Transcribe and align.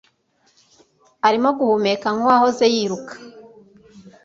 arimo 1.27 1.49
guhumeka 1.57 2.07
nkuwahoze 2.15 2.65
yiruka 2.75 3.13